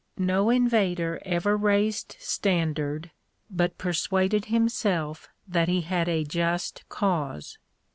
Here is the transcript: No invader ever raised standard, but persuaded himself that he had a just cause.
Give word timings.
No 0.17 0.49
invader 0.49 1.21
ever 1.25 1.55
raised 1.55 2.15
standard, 2.17 3.11
but 3.51 3.77
persuaded 3.77 4.45
himself 4.45 5.29
that 5.47 5.67
he 5.67 5.81
had 5.81 6.09
a 6.09 6.23
just 6.23 6.83
cause. 6.89 7.59